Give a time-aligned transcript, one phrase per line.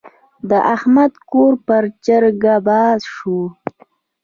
[0.49, 3.39] د احمد کور پر چرګه بار شو.